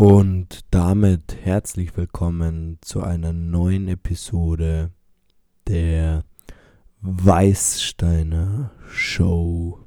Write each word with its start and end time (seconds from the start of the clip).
Und 0.00 0.64
damit 0.70 1.36
herzlich 1.44 1.94
willkommen 1.94 2.78
zu 2.80 3.02
einer 3.02 3.34
neuen 3.34 3.86
Episode 3.86 4.92
der 5.68 6.24
Weißsteiner 7.02 8.70
Show. 8.88 9.78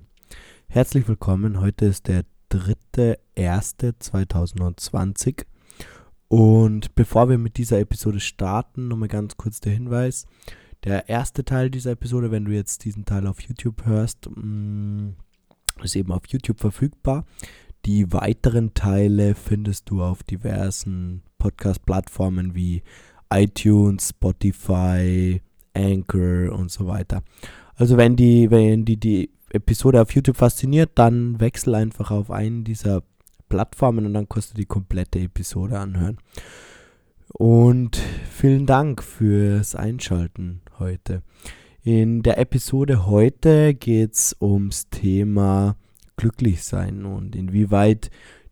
Herzlich 0.67 1.07
willkommen, 1.07 1.59
heute 1.59 1.85
ist 1.85 2.07
der 2.07 2.25
3.1.2020 2.51 5.47
und 6.27 6.93
bevor 6.93 7.29
wir 7.29 7.39
mit 7.39 7.57
dieser 7.57 7.79
Episode 7.79 8.19
starten, 8.19 8.89
nochmal 8.89 9.09
ganz 9.09 9.35
kurz 9.35 9.61
der 9.61 9.73
Hinweis. 9.73 10.27
Der 10.83 11.09
erste 11.09 11.43
Teil 11.43 11.71
dieser 11.71 11.93
Episode, 11.93 12.29
wenn 12.29 12.45
du 12.45 12.51
jetzt 12.51 12.85
diesen 12.85 13.05
Teil 13.05 13.25
auf 13.25 13.41
YouTube 13.41 13.83
hörst, 13.85 14.29
mm, 14.29 15.13
ist 15.81 15.95
eben 15.95 16.11
auf 16.11 16.27
YouTube 16.27 16.59
verfügbar. 16.59 17.25
Die 17.85 18.13
weiteren 18.13 18.73
Teile 18.73 19.35
findest 19.35 19.89
du 19.89 20.01
auf 20.01 20.23
diversen 20.23 21.21
Podcast-Plattformen 21.37 22.55
wie 22.55 22.81
iTunes, 23.29 24.09
Spotify, 24.09 25.41
Anchor 25.73 26.53
und 26.57 26.71
so 26.71 26.87
weiter. 26.87 27.23
Also 27.75 27.97
wenn 27.97 28.15
die, 28.15 28.49
wenn 28.49 28.85
die, 28.85 28.97
die 28.97 29.31
Episode 29.49 30.01
auf 30.01 30.11
YouTube 30.11 30.37
fasziniert, 30.37 30.91
dann 30.95 31.41
wechsel 31.41 31.75
einfach 31.75 32.09
auf 32.09 32.31
einen 32.31 32.63
dieser 32.63 33.03
Plattformen 33.49 34.05
und 34.05 34.13
dann 34.13 34.29
kannst 34.29 34.51
du 34.51 34.55
die 34.55 34.65
komplette 34.65 35.19
Episode 35.19 35.77
anhören. 35.77 36.17
Und 37.33 37.97
vielen 38.29 38.65
Dank 38.65 39.03
fürs 39.03 39.75
Einschalten 39.75 40.61
heute. 40.79 41.21
In 41.83 42.23
der 42.23 42.37
Episode 42.37 43.07
heute 43.07 43.73
geht 43.73 44.13
es 44.13 44.37
ums 44.39 44.89
Thema 44.89 45.75
glücklich 46.15 46.63
sein 46.63 47.05
und 47.05 47.35
inwieweit 47.35 48.09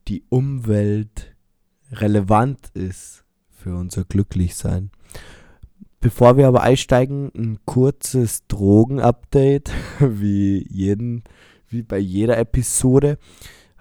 die 0.07 0.23
Umwelt 0.29 1.35
relevant 1.91 2.69
ist 2.73 3.23
für 3.49 3.75
unser 3.75 4.03
Glücklichsein. 4.03 4.91
Bevor 5.99 6.35
wir 6.35 6.47
aber 6.47 6.63
einsteigen, 6.63 7.31
ein 7.35 7.59
kurzes 7.65 8.47
Drogen-Update, 8.47 9.71
wie, 9.99 10.65
wie 11.69 11.81
bei 11.83 11.97
jeder 11.99 12.37
Episode. 12.39 13.19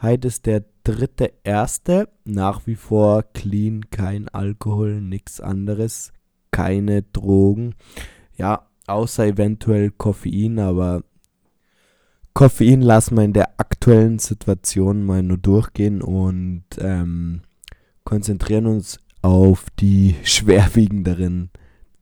Heute 0.02 0.28
ist 0.28 0.44
der 0.44 0.64
dritte 0.84 1.32
erste. 1.44 2.08
Nach 2.24 2.66
wie 2.66 2.74
vor 2.74 3.22
clean, 3.22 3.88
kein 3.90 4.28
Alkohol, 4.28 5.00
nichts 5.00 5.40
anderes, 5.40 6.12
keine 6.50 7.02
Drogen. 7.02 7.74
Ja, 8.36 8.68
außer 8.86 9.26
eventuell 9.26 9.90
Koffein, 9.90 10.58
aber 10.58 11.02
Koffein 12.34 12.80
lassen 12.80 13.16
wir 13.16 13.24
in 13.24 13.32
der 13.32 13.60
aktuellen 13.60 14.18
Situation 14.18 15.04
mal 15.04 15.22
nur 15.22 15.38
durchgehen 15.38 16.00
und 16.00 16.64
ähm, 16.78 17.42
konzentrieren 18.04 18.66
uns 18.66 18.98
auf 19.22 19.66
die 19.78 20.16
schwerwiegenderen 20.22 21.50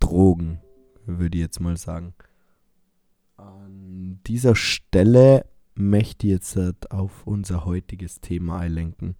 Drogen, 0.01 0.61
würde 1.07 1.39
ich 1.39 1.43
jetzt 1.43 1.61
mal 1.61 1.77
sagen. 1.77 2.15
An 3.37 4.21
dieser 4.27 4.55
Stelle 4.55 5.45
möchte 5.75 6.27
ich 6.27 6.33
jetzt 6.33 6.57
halt 6.57 6.91
auf 6.91 7.27
unser 7.27 7.65
heutiges 7.65 8.21
Thema 8.21 8.59
einlenken. 8.59 9.17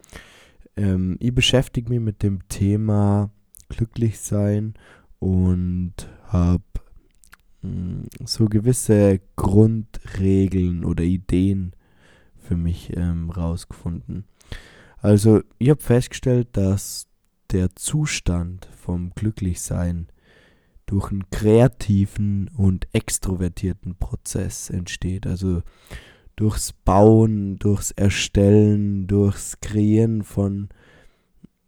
Ähm, 0.77 1.17
ich 1.21 1.35
beschäftige 1.35 1.89
mich 1.89 2.01
mit 2.01 2.23
dem 2.23 2.47
Thema 2.49 3.31
glücklich 3.69 4.21
sein 4.21 4.75
und 5.19 5.95
habe 6.27 6.63
so 8.25 8.47
gewisse 8.47 9.21
Grundregeln 9.37 10.85
oder 10.85 11.05
Ideen 11.05 11.73
für 12.37 12.57
mich 12.57 12.97
ähm, 12.97 13.31
rausgefunden. 13.31 14.25
Also 15.01 15.43
ich 15.59 15.71
habe 15.71 15.83
festgestellt, 15.83 16.49
dass 16.53 17.07
der 17.51 17.75
Zustand 17.77 18.69
vom 18.77 19.13
Glücklichsein 19.15 20.09
durch 20.87 21.11
einen 21.11 21.29
kreativen 21.31 22.49
und 22.57 22.89
extrovertierten 22.93 23.97
Prozess 23.97 24.71
entsteht. 24.71 25.27
Also 25.27 25.63
durchs 26.37 26.73
Bauen, 26.73 27.59
durchs 27.59 27.91
Erstellen, 27.91 29.07
durchs 29.07 29.61
Kreieren 29.61 30.23
von 30.23 30.69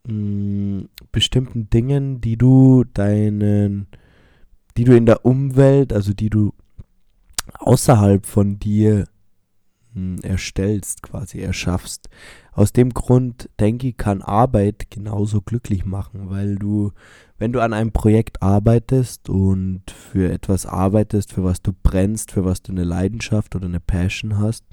mh, 0.07 0.15
mm, 0.15 0.89
bestimmten 1.13 1.69
Dingen, 1.71 2.21
die 2.21 2.37
du 2.37 2.85
deinen 2.85 3.89
die 4.81 4.85
du 4.85 4.97
in 4.97 5.05
der 5.05 5.27
Umwelt, 5.27 5.93
also 5.93 6.15
die 6.15 6.31
du 6.31 6.55
außerhalb 7.59 8.25
von 8.25 8.59
dir 8.59 9.07
hm, 9.93 10.21
erstellst, 10.23 11.03
quasi 11.03 11.41
erschaffst. 11.41 12.09
Aus 12.53 12.73
dem 12.73 12.95
Grund 12.95 13.51
denke 13.61 13.89
ich, 13.89 13.99
kann 13.99 14.23
Arbeit 14.23 14.87
genauso 14.89 15.43
glücklich 15.43 15.85
machen, 15.85 16.31
weil 16.31 16.57
du, 16.57 16.93
wenn 17.37 17.53
du 17.53 17.61
an 17.61 17.75
einem 17.75 17.93
Projekt 17.93 18.41
arbeitest 18.41 19.29
und 19.29 19.83
für 19.91 20.33
etwas 20.33 20.65
arbeitest, 20.65 21.35
für 21.35 21.45
was 21.45 21.61
du 21.61 21.75
brennst, 21.83 22.33
für 22.33 22.47
was 22.47 22.63
du 22.63 22.73
eine 22.73 22.85
Leidenschaft 22.85 23.55
oder 23.55 23.67
eine 23.67 23.81
Passion 23.81 24.39
hast, 24.39 24.65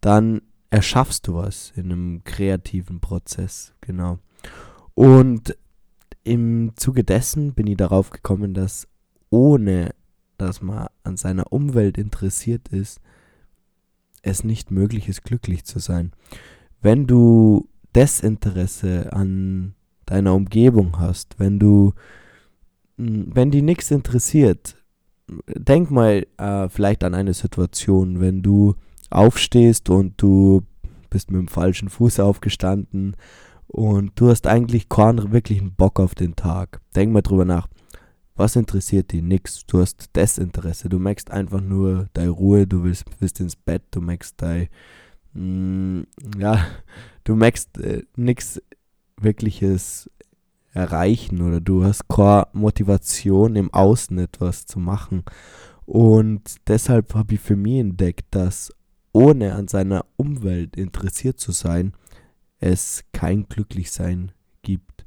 dann 0.00 0.42
erschaffst 0.70 1.26
du 1.26 1.34
was 1.34 1.72
in 1.74 1.90
einem 1.90 2.22
kreativen 2.22 3.00
Prozess, 3.00 3.74
genau. 3.80 4.20
Und 4.94 5.56
im 6.22 6.74
Zuge 6.76 7.02
dessen 7.02 7.54
bin 7.54 7.66
ich 7.66 7.76
darauf 7.76 8.10
gekommen, 8.10 8.54
dass 8.54 8.86
ohne 9.32 9.94
dass 10.36 10.60
man 10.60 10.86
an 11.04 11.16
seiner 11.16 11.52
Umwelt 11.52 11.98
interessiert 11.98 12.68
ist, 12.68 13.00
es 14.22 14.44
nicht 14.44 14.70
möglich 14.70 15.08
ist, 15.08 15.24
glücklich 15.24 15.64
zu 15.64 15.78
sein. 15.78 16.12
Wenn 16.80 17.06
du 17.06 17.68
Desinteresse 17.94 19.12
an 19.12 19.74
deiner 20.06 20.34
Umgebung 20.34 20.98
hast, 20.98 21.38
wenn 21.38 21.58
du, 21.58 21.94
hm, 22.98 23.30
wenn 23.34 23.50
die 23.50 23.62
nichts 23.62 23.90
interessiert, 23.90 24.76
denk 25.46 25.90
mal 25.90 26.26
äh, 26.36 26.68
vielleicht 26.68 27.02
an 27.02 27.14
eine 27.14 27.34
Situation, 27.34 28.20
wenn 28.20 28.42
du 28.42 28.74
aufstehst 29.10 29.88
und 29.88 30.20
du 30.20 30.62
bist 31.08 31.30
mit 31.30 31.40
dem 31.40 31.48
falschen 31.48 31.88
Fuß 31.88 32.20
aufgestanden 32.20 33.16
und 33.66 34.12
du 34.16 34.28
hast 34.28 34.46
eigentlich 34.46 34.88
keinen 34.88 35.32
wirklichen 35.32 35.74
Bock 35.74 36.00
auf 36.00 36.14
den 36.14 36.36
Tag. 36.36 36.80
Denk 36.94 37.12
mal 37.12 37.22
drüber 37.22 37.46
nach. 37.46 37.68
Was 38.34 38.56
interessiert 38.56 39.12
dich? 39.12 39.22
Nix. 39.22 39.64
Du 39.66 39.80
hast 39.80 40.16
Desinteresse. 40.16 40.88
Du 40.88 40.98
merkst 40.98 41.30
einfach 41.30 41.60
nur 41.60 42.08
deine 42.14 42.30
Ruhe, 42.30 42.66
du 42.66 42.84
willst, 42.84 43.04
willst 43.18 43.40
ins 43.40 43.56
Bett, 43.56 43.82
du 43.90 44.00
merkst 44.00 44.34
dein, 44.38 44.68
mm, 45.34 46.02
ja, 46.38 46.66
du 47.24 47.36
merkst 47.36 47.78
äh, 47.78 48.04
nichts 48.16 48.60
wirkliches 49.16 50.10
erreichen 50.72 51.42
oder 51.42 51.60
du 51.60 51.84
hast 51.84 52.08
keine 52.08 52.46
Motivation 52.52 53.56
im 53.56 53.72
Außen 53.72 54.18
etwas 54.18 54.66
zu 54.66 54.78
machen. 54.78 55.22
Und 55.84 56.56
deshalb 56.68 57.14
habe 57.14 57.34
ich 57.34 57.40
für 57.40 57.56
mich 57.56 57.80
entdeckt, 57.80 58.26
dass 58.30 58.72
ohne 59.12 59.54
an 59.54 59.68
seiner 59.68 60.06
Umwelt 60.16 60.76
interessiert 60.76 61.38
zu 61.38 61.52
sein, 61.52 61.92
es 62.60 63.04
kein 63.12 63.48
Glücklichsein 63.48 64.32
gibt. 64.62 65.01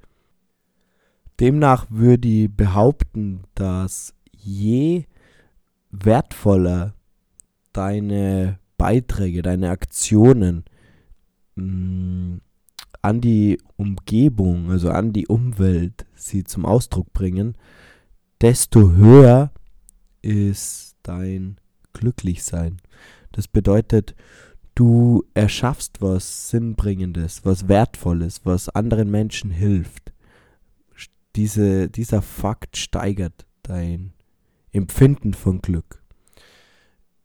Demnach 1.39 1.87
würde 1.89 2.27
ich 2.27 2.51
behaupten, 2.51 3.43
dass 3.55 4.13
je 4.31 5.03
wertvoller 5.91 6.93
deine 7.73 8.59
Beiträge, 8.77 9.41
deine 9.41 9.69
Aktionen 9.69 10.63
mh, 11.55 11.63
mm, 11.63 12.41
an 13.01 13.21
die 13.21 13.59
Umgebung, 13.75 14.71
also 14.71 14.89
an 14.89 15.13
die 15.13 15.27
Umwelt 15.27 16.05
sie 16.15 16.43
zum 16.43 16.65
Ausdruck 16.65 17.13
bringen, 17.13 17.55
desto 18.41 18.93
höher 18.93 19.51
ist 20.21 20.95
dein 21.03 21.57
Glücklichsein. 21.93 22.77
Das 23.31 23.47
bedeutet, 23.47 24.15
du 24.73 25.23
erschaffst 25.35 26.01
was 26.01 26.49
Sinnbringendes, 26.49 27.45
was 27.45 27.67
Wertvolles, 27.67 28.41
was 28.43 28.69
anderen 28.69 29.11
Menschen 29.11 29.51
hilft 29.51 30.14
diese, 31.35 31.89
dieser 31.89 32.21
Fakt 32.21 32.77
steigert 32.77 33.45
dein 33.63 34.13
Empfinden 34.71 35.33
von 35.33 35.61
Glück. 35.61 36.01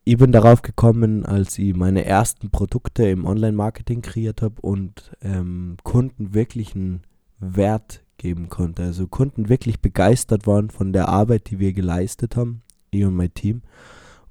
Ich 0.03 0.17
bin 0.17 0.31
darauf 0.31 0.61
gekommen, 0.61 1.25
als 1.25 1.59
ich 1.59 1.75
meine 1.75 2.05
ersten 2.05 2.49
Produkte 2.49 3.07
im 3.07 3.25
Online-Marketing 3.25 4.01
kreiert 4.01 4.41
habe 4.41 4.59
und 4.61 5.11
ähm, 5.21 5.77
Kunden 5.83 6.33
wirklich 6.33 6.75
einen 6.75 7.03
Wert 7.39 8.03
geben 8.17 8.49
konnte. 8.49 8.83
Also 8.83 9.07
Kunden 9.07 9.47
wirklich 9.49 9.79
begeistert 9.79 10.47
waren 10.47 10.69
von 10.69 10.91
der 10.91 11.07
Arbeit, 11.07 11.49
die 11.51 11.59
wir 11.59 11.73
geleistet 11.73 12.35
haben, 12.35 12.63
ich 12.89 13.05
und 13.05 13.15
mein 13.15 13.33
Team. 13.33 13.61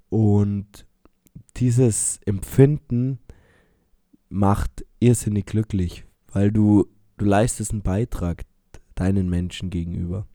Und 0.08 0.86
dieses 1.56 2.18
Empfinden 2.26 3.20
macht 4.28 4.84
irrsinnig 4.98 5.46
glücklich, 5.46 6.04
weil 6.32 6.50
du, 6.50 6.86
du 7.16 7.24
leistest 7.24 7.72
einen 7.72 7.82
Beitrag 7.82 8.44
deinen 9.00 9.28
Menschen 9.28 9.70
gegenüber. 9.70 10.26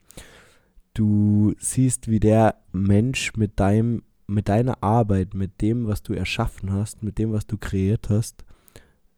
Du 0.94 1.54
siehst, 1.58 2.08
wie 2.08 2.20
der 2.20 2.56
Mensch 2.72 3.34
mit 3.36 3.60
deinem, 3.60 4.02
mit 4.26 4.48
deiner 4.48 4.82
Arbeit, 4.82 5.34
mit 5.34 5.60
dem, 5.60 5.86
was 5.86 6.02
du 6.02 6.14
erschaffen 6.14 6.72
hast, 6.72 7.02
mit 7.02 7.18
dem, 7.18 7.32
was 7.32 7.46
du 7.46 7.58
kreiert 7.58 8.08
hast, 8.08 8.44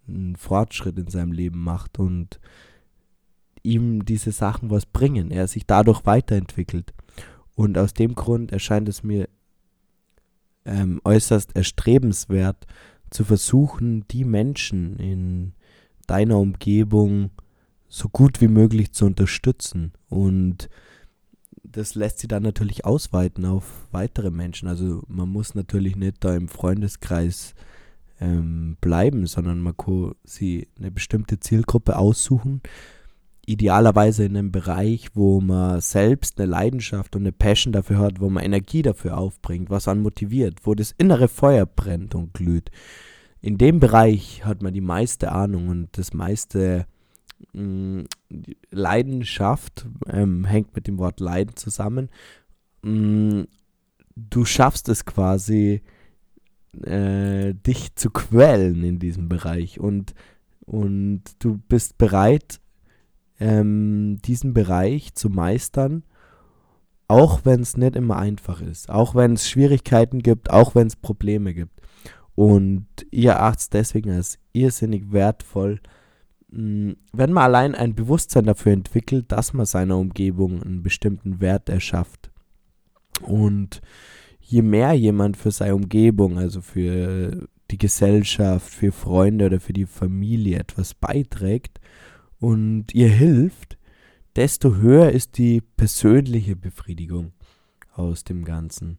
einen 0.07 0.37
Fortschritt 0.37 0.99
in 0.99 1.09
seinem 1.09 1.33
Leben 1.33 1.63
macht 1.63 1.99
und 1.99 2.41
ihm 3.63 4.05
diese 4.05 4.33
Sachen 4.33 4.71
was 4.71 4.87
bringen, 4.87 5.31
er 5.31 5.47
sich 5.47 5.67
dadurch 5.67 6.05
weiterentwickelt. 6.05 6.95
Und 7.55 7.77
aus 7.79 7.93
dem 7.93 8.15
Grund 8.15 8.53
erscheint 8.53 8.89
es 8.89 9.03
mir 9.03 9.29
ähm, 10.65 11.01
äußerst 11.05 11.57
erstrebenswert, 11.57 12.67
zu 13.11 13.25
versuchen, 13.25 14.07
die 14.09 14.25
Menschen 14.25 14.97
in 14.97 15.55
deiner 16.07 16.39
Umgebung 16.39 17.31
so 17.89 18.09
gut 18.09 18.41
wie 18.41 18.49
möglich 18.49 18.93
zu 18.93 19.07
unterstützen. 19.07 19.93
Und 20.09 20.69
das 21.63 21.95
lässt 21.95 22.19
sie 22.19 22.29
dann 22.29 22.43
natürlich 22.43 22.85
ausweiten 22.85 23.45
auf 23.45 23.89
weitere 23.91 24.31
Menschen. 24.31 24.69
Also 24.69 25.03
man 25.09 25.29
muss 25.29 25.55
natürlich 25.55 25.97
nicht 25.97 26.25
da 26.25 26.35
im 26.35 26.49
Freundeskreis 26.49 27.55
ähm, 28.21 28.77
bleiben, 28.81 29.27
sondern 29.27 29.61
man 29.61 29.77
kann 29.77 30.13
sie 30.25 30.69
eine 30.79 30.91
bestimmte 30.91 31.41
Zielgruppe 31.41 31.97
aussuchen. 31.97 32.63
Idealerweise 33.47 34.25
in 34.25 34.37
einem 34.37 34.53
Bereich, 34.53 35.09
wo 35.15 35.41
man 35.41 35.81
selbst 35.81 36.39
eine 36.39 36.51
Leidenschaft 36.51 37.17
und 37.17 37.23
eine 37.23 37.33
Passion 37.33 37.73
dafür 37.73 37.99
hat, 37.99 38.21
wo 38.21 38.29
man 38.29 38.45
Energie 38.45 38.83
dafür 38.83 39.17
aufbringt, 39.17 39.71
was 39.71 39.89
einen 39.89 40.03
motiviert, 40.03 40.61
wo 40.65 40.75
das 40.75 40.95
innere 40.99 41.29
Feuer 41.29 41.65
brennt 41.65 42.15
und 42.15 42.35
glüht. 42.35 42.71
In 43.41 43.57
dem 43.57 43.81
Bereich 43.81 44.45
hat 44.45 44.63
man 44.63 44.75
die 44.75 44.83
meiste 44.83 45.33
Ahnung 45.33 45.69
und 45.69 45.97
das 45.97 46.13
meiste 46.13 46.87
Leidenschaft 48.71 49.87
ähm, 50.09 50.45
hängt 50.45 50.75
mit 50.75 50.87
dem 50.87 50.99
Wort 50.99 51.21
Leiden 51.21 51.57
zusammen. 51.57 52.09
Mm, 52.83 53.43
du 54.17 54.45
schaffst 54.45 54.89
es 54.89 55.05
quasi, 55.05 55.83
äh, 56.83 57.55
dich 57.55 57.95
zu 57.95 58.11
quälen 58.11 58.83
in 58.85 58.99
diesem 58.99 59.29
Bereich 59.29 59.81
und, 59.81 60.15
und 60.67 61.23
du 61.39 61.59
bist 61.69 61.99
bereit, 61.99 62.61
ähm, 63.41 64.19
diesen 64.25 64.53
Bereich 64.53 65.15
zu 65.15 65.29
meistern, 65.31 66.05
auch 67.07 67.45
wenn 67.45 67.61
es 67.61 67.77
nicht 67.77 67.97
immer 67.97 68.17
einfach 68.19 68.61
ist, 68.61 68.91
auch 68.91 69.15
wenn 69.15 69.35
es 69.35 69.49
Schwierigkeiten 69.49 70.21
gibt, 70.21 70.51
auch 70.51 70.75
wenn 70.75 70.87
es 70.87 70.97
Probleme 70.97 71.55
gibt. 71.55 71.81
Und 72.35 72.87
ihr 73.11 73.41
es 73.57 73.71
deswegen 73.71 74.11
als 74.11 74.39
irrsinnig 74.53 75.11
wertvoll, 75.11 75.81
wenn 76.51 76.97
man 77.13 77.39
allein 77.45 77.75
ein 77.75 77.95
Bewusstsein 77.95 78.45
dafür 78.45 78.73
entwickelt, 78.73 79.31
dass 79.33 79.53
man 79.53 79.67
seiner 79.67 79.99
Umgebung 79.99 80.63
einen 80.63 80.83
bestimmten 80.83 81.41
Wert 81.41 81.69
erschafft. 81.69 82.31
Und 83.23 83.83
je 84.41 84.63
mehr 84.63 84.95
jemand 84.95 85.37
für 85.37 85.51
seine 85.51 85.75
Umgebung, 85.75 86.39
also 86.39 86.63
für 86.63 87.49
die 87.71 87.79
Gesellschaft, 87.79 88.73
für 88.73 88.93
Freunde 88.93 89.47
oder 89.47 89.61
für 89.61 89.75
die 89.75 89.85
Familie 89.85 90.59
etwas 90.59 90.95
beiträgt 90.95 91.81
und 92.41 92.95
ihr 92.95 93.09
hilft, 93.09 93.77
desto 94.37 94.77
höher 94.77 95.11
ist 95.11 95.37
die 95.37 95.61
persönliche 95.61 96.57
Befriedigung 96.57 97.33
aus 97.93 98.25
dem 98.25 98.45
Ganzen. 98.45 98.99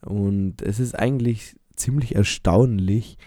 Und 0.00 0.62
es 0.62 0.78
ist 0.78 0.94
eigentlich 0.94 1.56
ziemlich 1.74 2.14
erstaunlich, 2.14 3.18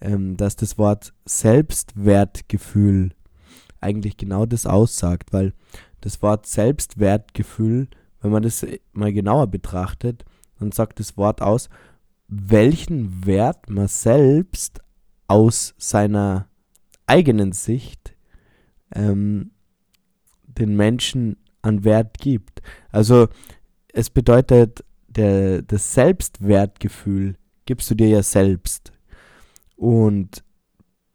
ähm, 0.00 0.36
dass 0.36 0.56
das 0.56 0.78
Wort 0.78 1.12
Selbstwertgefühl 1.24 3.12
eigentlich 3.80 4.16
genau 4.16 4.46
das 4.46 4.66
aussagt, 4.66 5.32
weil 5.32 5.52
das 6.00 6.22
Wort 6.22 6.46
Selbstwertgefühl, 6.46 7.88
wenn 8.20 8.30
man 8.30 8.42
das 8.42 8.66
mal 8.92 9.12
genauer 9.12 9.46
betrachtet, 9.46 10.24
dann 10.58 10.72
sagt 10.72 11.00
das 11.00 11.16
Wort 11.16 11.42
aus, 11.42 11.68
welchen 12.28 13.26
Wert 13.26 13.68
man 13.68 13.88
selbst 13.88 14.80
aus 15.28 15.74
seiner 15.78 16.48
eigenen 17.06 17.52
Sicht 17.52 18.16
ähm, 18.94 19.52
den 20.42 20.76
Menschen 20.76 21.36
an 21.62 21.84
Wert 21.84 22.18
gibt. 22.18 22.62
Also 22.90 23.28
es 23.92 24.10
bedeutet, 24.10 24.84
der, 25.08 25.62
das 25.62 25.94
Selbstwertgefühl 25.94 27.36
gibst 27.64 27.90
du 27.90 27.94
dir 27.94 28.08
ja 28.08 28.22
selbst. 28.22 28.92
Und 29.76 30.42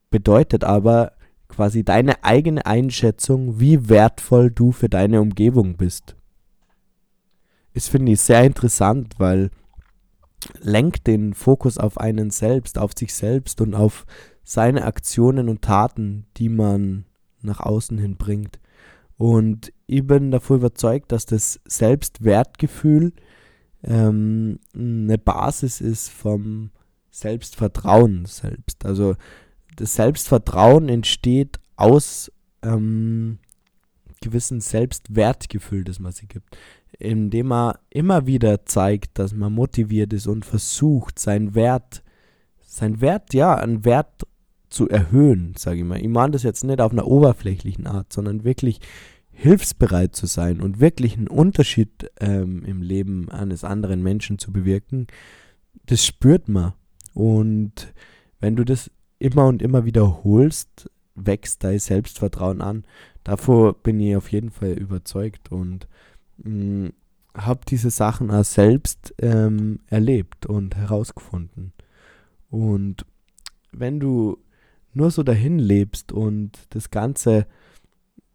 bedeutet 0.10 0.64
aber 0.64 1.14
quasi 1.48 1.84
deine 1.84 2.24
eigene 2.24 2.66
Einschätzung, 2.66 3.60
wie 3.60 3.90
wertvoll 3.90 4.52
du 4.52 4.72
für 4.72 4.88
deine 4.88 5.20
Umgebung 5.20 5.76
bist 5.76 6.16
ist, 7.74 7.90
finde 7.90 8.12
ich, 8.12 8.22
sehr 8.22 8.44
interessant, 8.44 9.16
weil 9.18 9.50
lenkt 10.60 11.08
den 11.08 11.34
Fokus 11.34 11.78
auf 11.78 12.00
einen 12.00 12.32
selbst, 12.32 12.78
auf 12.78 12.92
sich 12.98 13.14
selbst 13.14 13.62
und 13.62 13.76
auf 13.76 14.06
seine 14.44 14.86
Aktionen 14.86 15.50
und 15.50 15.62
Taten, 15.62 16.26
die 16.38 16.50
man 16.50 17.06
nach 17.42 17.60
außen 17.60 17.98
hin 17.98 18.18
bringt. 18.18 18.60
Und 19.18 19.72
ich 19.86 20.06
bin 20.06 20.32
davon 20.32 20.58
überzeugt, 20.58 21.12
dass 21.12 21.26
das 21.26 21.60
Selbstwertgefühl 21.66 23.14
ähm, 23.84 24.60
eine 24.74 25.18
Basis 25.18 25.80
ist 25.80 26.10
vom 26.10 26.72
Selbstvertrauen 27.12 28.26
selbst. 28.26 28.86
Also 28.86 29.16
das 29.76 29.96
Selbstvertrauen 29.96 30.90
entsteht 30.90 31.60
aus 31.76 32.32
ähm, 32.64 33.40
gewissen 34.22 34.62
Selbstwertgefühl, 34.62 35.84
das 35.84 36.00
man 36.00 36.12
sich 36.12 36.30
gibt 36.30 36.56
indem 37.02 37.52
er 37.52 37.80
immer 37.90 38.28
wieder 38.28 38.66
zeigt, 38.66 39.18
dass 39.18 39.34
man 39.34 39.54
motiviert 39.54 40.14
ist 40.14 40.28
und 40.28 40.46
versucht, 40.46 41.20
seinen 41.20 41.56
Wert, 41.56 42.04
sein 42.62 43.02
Wert, 43.02 43.34
ja, 43.34 43.56
einen 43.56 43.86
Wert 43.86 44.28
zu 44.70 44.88
erhöhen, 44.88 45.56
sage 45.58 45.80
ich 45.80 45.86
mal. 45.86 46.00
Ich 46.00 46.08
meine 46.08 46.32
das 46.32 46.44
jetzt 46.44 46.64
nicht 46.64 46.80
auf 46.80 46.92
einer 46.92 47.08
oberflächlichen 47.08 47.88
Art, 47.88 48.14
sondern 48.14 48.44
wirklich 48.44 48.80
hilfsbereit 49.32 50.16
zu 50.16 50.28
sein 50.28 50.62
und 50.62 50.80
wirklich 50.80 51.18
einen 51.18 51.28
Unterschied 51.28 52.12
ähm, 52.20 52.64
im 52.66 52.82
Leben 52.82 53.30
eines 53.30 53.64
anderen 53.64 54.04
Menschen 54.04 54.38
zu 54.38 54.54
bewirken, 54.54 55.08
das 55.88 56.06
spürt 56.06 56.48
man. 56.48 56.74
Und 57.14 57.94
wenn 58.40 58.56
du 58.56 58.64
das 58.64 58.92
immer 59.20 59.48
und 59.48 59.62
immer 59.62 59.86
wiederholst, 59.86 60.90
wächst 61.16 61.64
dein 61.64 61.80
Selbstvertrauen 61.80 62.62
an. 62.62 62.86
Davor 63.24 63.74
bin 63.74 64.00
ich 64.00 64.16
auf 64.16 64.32
jeden 64.32 64.50
Fall 64.50 64.72
überzeugt 64.72 65.52
und 65.52 65.88
habe 67.36 67.62
diese 67.68 67.92
Sachen 67.92 68.32
auch 68.32 68.44
selbst 68.44 69.14
ähm, 69.20 69.80
erlebt 69.88 70.46
und 70.46 70.76
herausgefunden. 70.76 71.74
Und 72.50 73.06
wenn 73.72 74.00
du 74.00 74.38
nur 74.94 75.12
so 75.12 75.24
dahin 75.24 75.60
lebst 75.60 76.12
und 76.12 76.52
das 76.72 76.90
Ganze 76.92 77.48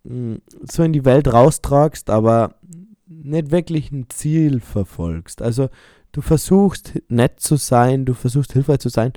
mh, 0.05 0.39
so 0.63 0.83
in 0.83 0.93
die 0.93 1.05
Welt 1.05 1.31
raustragst, 1.33 2.09
aber 2.09 2.55
nicht 3.07 3.51
wirklich 3.51 3.93
ein 3.93 4.09
Ziel 4.09 4.61
verfolgst. 4.61 5.43
Also 5.43 5.69
du 6.17 6.23
versuchst 6.23 6.95
nett 7.09 7.41
zu 7.41 7.57
sein, 7.57 8.07
du 8.07 8.15
versuchst 8.15 8.55
hilfreich 8.55 8.79
zu 8.79 8.89
sein, 8.89 9.13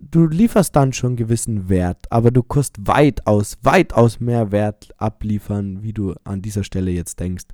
du 0.00 0.26
lieferst 0.26 0.74
dann 0.74 0.94
schon 0.94 1.14
gewissen 1.14 1.68
Wert, 1.68 2.10
aber 2.10 2.30
du 2.30 2.42
kannst 2.42 2.86
weitaus, 2.86 3.58
weitaus 3.60 4.18
mehr 4.18 4.50
Wert 4.50 4.88
abliefern, 4.96 5.82
wie 5.82 5.92
du 5.92 6.14
an 6.24 6.40
dieser 6.40 6.64
Stelle 6.64 6.90
jetzt 6.90 7.20
denkst. 7.20 7.44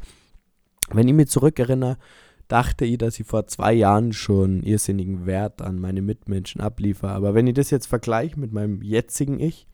Wenn 0.92 1.08
ich 1.08 1.14
mich 1.14 1.28
zurückerinnere, 1.28 1.98
dachte 2.46 2.84
ich, 2.84 2.98
dass 2.98 3.18
ich 3.18 3.26
vor 3.26 3.48
zwei 3.48 3.72
Jahren 3.72 4.12
schon 4.12 4.62
irrsinnigen 4.62 5.26
Wert 5.26 5.60
an 5.60 5.80
meine 5.80 6.02
Mitmenschen 6.02 6.60
abliefere. 6.60 7.10
Aber 7.10 7.34
wenn 7.34 7.48
ich 7.48 7.54
das 7.54 7.70
jetzt 7.70 7.86
vergleiche 7.86 8.38
mit 8.38 8.52
meinem 8.52 8.80
jetzigen 8.80 9.40
Ich, 9.40 9.66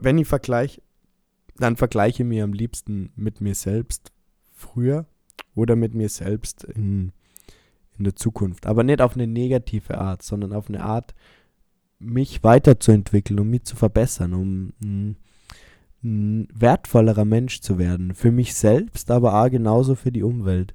wenn 0.00 0.18
ich 0.18 0.28
vergleiche, 0.28 0.82
dann 1.56 1.76
vergleiche 1.76 2.24
ich 2.24 2.28
mich 2.28 2.42
am 2.42 2.52
liebsten 2.52 3.10
mit 3.16 3.40
mir 3.40 3.54
selbst 3.54 4.12
früher 4.52 5.06
oder 5.54 5.76
mit 5.76 5.94
mir 5.94 6.10
selbst 6.10 6.64
in, 6.64 7.12
in 7.98 8.04
der 8.04 8.16
Zukunft. 8.16 8.66
Aber 8.66 8.84
nicht 8.84 9.00
auf 9.00 9.14
eine 9.14 9.26
negative 9.26 9.98
Art, 9.98 10.22
sondern 10.22 10.52
auf 10.52 10.68
eine 10.68 10.82
Art, 10.82 11.14
mich 11.98 12.44
weiterzuentwickeln, 12.44 13.40
um 13.40 13.50
mich 13.50 13.64
zu 13.64 13.76
verbessern, 13.76 14.34
um 14.34 14.72
hm, 14.80 15.16
ein 16.04 16.48
wertvollerer 16.54 17.24
Mensch 17.24 17.60
zu 17.60 17.78
werden. 17.78 18.14
Für 18.14 18.30
mich 18.30 18.54
selbst, 18.54 19.10
aber 19.10 19.42
auch 19.42 19.50
genauso 19.50 19.96
für 19.96 20.12
die 20.12 20.22
Umwelt. 20.22 20.74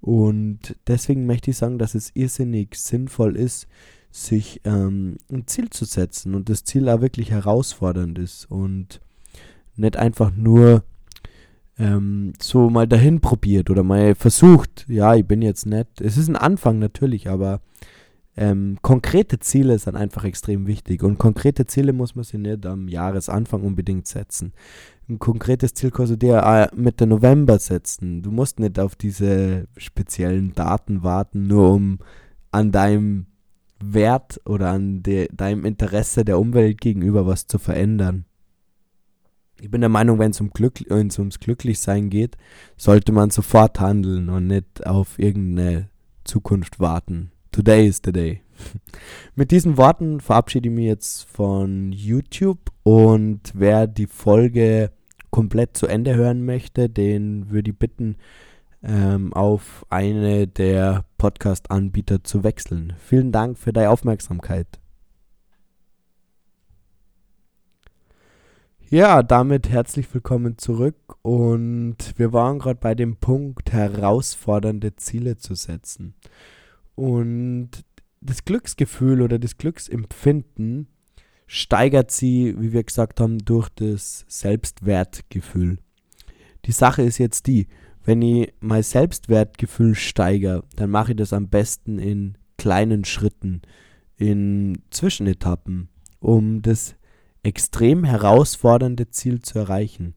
Und 0.00 0.76
deswegen 0.86 1.26
möchte 1.26 1.50
ich 1.50 1.58
sagen, 1.58 1.78
dass 1.78 1.94
es 1.94 2.12
irrsinnig 2.14 2.76
sinnvoll 2.76 3.36
ist, 3.36 3.66
sich 4.10 4.60
ähm, 4.64 5.18
ein 5.30 5.46
Ziel 5.46 5.68
zu 5.70 5.84
setzen 5.84 6.34
und 6.34 6.48
das 6.48 6.64
Ziel 6.64 6.88
auch 6.88 7.00
wirklich 7.00 7.30
herausfordernd 7.30 8.18
ist 8.18 8.50
und 8.50 9.00
nicht 9.76 9.96
einfach 9.96 10.34
nur 10.34 10.82
ähm, 11.78 12.32
so 12.40 12.70
mal 12.70 12.86
dahin 12.86 13.20
probiert 13.20 13.70
oder 13.70 13.82
mal 13.82 14.14
versucht, 14.14 14.86
ja, 14.88 15.14
ich 15.14 15.24
bin 15.24 15.42
jetzt 15.42 15.66
nett. 15.66 15.88
Es 16.00 16.16
ist 16.16 16.28
ein 16.28 16.36
Anfang 16.36 16.78
natürlich, 16.78 17.28
aber 17.28 17.60
ähm, 18.36 18.78
konkrete 18.82 19.38
Ziele 19.38 19.78
sind 19.78 19.96
einfach 19.96 20.24
extrem 20.24 20.66
wichtig. 20.66 21.02
Und 21.02 21.18
konkrete 21.18 21.66
Ziele 21.66 21.92
muss 21.92 22.14
man 22.14 22.24
sich 22.24 22.38
nicht 22.38 22.66
am 22.66 22.88
Jahresanfang 22.88 23.62
unbedingt 23.62 24.06
setzen. 24.06 24.52
Ein 25.08 25.18
konkretes 25.18 25.74
Ziel 25.74 25.90
kannst 25.90 26.12
du 26.12 26.16
dir 26.16 26.42
äh, 26.44 26.68
Mitte 26.74 27.06
November 27.06 27.58
setzen. 27.58 28.22
Du 28.22 28.30
musst 28.30 28.60
nicht 28.60 28.78
auf 28.78 28.94
diese 28.94 29.66
speziellen 29.76 30.54
Daten 30.54 31.02
warten, 31.02 31.46
nur 31.46 31.72
um 31.72 31.98
an 32.52 32.70
deinem 32.72 33.26
Wert 33.82 34.40
oder 34.44 34.70
an 34.70 35.02
de, 35.02 35.28
deinem 35.32 35.64
Interesse 35.64 36.24
der 36.24 36.38
Umwelt 36.38 36.80
gegenüber 36.80 37.26
was 37.26 37.46
zu 37.46 37.58
verändern. 37.58 38.24
Ich 39.60 39.70
bin 39.70 39.80
der 39.80 39.90
Meinung, 39.90 40.20
wenn 40.20 40.30
es 40.30 40.40
um 40.40 40.50
Glück, 40.50 40.80
ums 40.90 41.40
Glücklichsein 41.40 42.10
geht, 42.10 42.36
sollte 42.76 43.10
man 43.10 43.30
sofort 43.30 43.80
handeln 43.80 44.28
und 44.28 44.46
nicht 44.46 44.86
auf 44.86 45.18
irgendeine 45.18 45.88
Zukunft 46.24 46.78
warten. 46.78 47.32
Today 47.50 47.88
is 47.88 48.00
the 48.04 48.12
day. 48.12 48.42
Mit 49.34 49.50
diesen 49.50 49.76
Worten 49.76 50.20
verabschiede 50.20 50.68
ich 50.68 50.74
mich 50.74 50.84
jetzt 50.84 51.24
von 51.24 51.90
YouTube 51.90 52.70
und 52.84 53.52
wer 53.54 53.88
die 53.88 54.06
Folge 54.06 54.92
komplett 55.30 55.76
zu 55.76 55.86
Ende 55.86 56.14
hören 56.14 56.44
möchte, 56.44 56.88
den 56.88 57.50
würde 57.50 57.72
ich 57.72 57.78
bitten, 57.78 58.16
ähm, 58.82 59.32
auf 59.32 59.84
eine 59.90 60.46
der 60.46 61.04
Podcast-Anbieter 61.18 62.22
zu 62.22 62.44
wechseln. 62.44 62.94
Vielen 62.98 63.32
Dank 63.32 63.58
für 63.58 63.72
deine 63.72 63.90
Aufmerksamkeit. 63.90 64.78
Ja, 68.90 69.22
damit 69.22 69.68
herzlich 69.68 70.14
willkommen 70.14 70.56
zurück 70.56 71.18
und 71.20 71.96
wir 72.16 72.32
waren 72.32 72.58
gerade 72.58 72.80
bei 72.80 72.94
dem 72.94 73.16
Punkt, 73.16 73.70
herausfordernde 73.70 74.96
Ziele 74.96 75.36
zu 75.36 75.54
setzen. 75.54 76.14
Und 76.94 77.68
das 78.22 78.46
Glücksgefühl 78.46 79.20
oder 79.20 79.38
das 79.38 79.58
Glücksempfinden 79.58 80.88
steigert 81.46 82.10
sie, 82.10 82.54
wie 82.58 82.72
wir 82.72 82.82
gesagt 82.82 83.20
haben, 83.20 83.36
durch 83.40 83.68
das 83.68 84.24
Selbstwertgefühl. 84.26 85.80
Die 86.64 86.72
Sache 86.72 87.02
ist 87.02 87.18
jetzt 87.18 87.46
die, 87.46 87.68
wenn 88.06 88.22
ich 88.22 88.54
mein 88.60 88.82
Selbstwertgefühl 88.82 89.96
steigere, 89.96 90.64
dann 90.76 90.88
mache 90.88 91.12
ich 91.12 91.18
das 91.18 91.34
am 91.34 91.50
besten 91.50 91.98
in 91.98 92.38
kleinen 92.56 93.04
Schritten, 93.04 93.60
in 94.16 94.78
Zwischenetappen, 94.88 95.90
um 96.20 96.62
das 96.62 96.94
extrem 97.42 98.04
herausfordernde 98.04 99.10
Ziel 99.10 99.40
zu 99.42 99.58
erreichen. 99.58 100.14